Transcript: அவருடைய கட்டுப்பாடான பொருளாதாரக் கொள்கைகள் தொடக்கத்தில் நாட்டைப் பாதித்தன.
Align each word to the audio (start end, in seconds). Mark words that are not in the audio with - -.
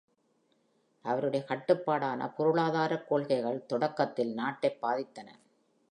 அவருடைய 1.05 1.45
கட்டுப்பாடான 1.45 2.29
பொருளாதாரக் 2.29 3.07
கொள்கைகள் 3.07 3.65
தொடக்கத்தில் 3.65 4.33
நாட்டைப் 4.33 4.79
பாதித்தன. 4.81 5.29